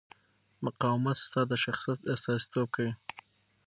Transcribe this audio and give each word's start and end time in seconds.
مقاومت 0.65 1.17
ستا 1.25 1.41
د 1.51 1.53
شخصیت 1.63 1.99
استازیتوب 2.13 2.67
کوي. 2.75 2.93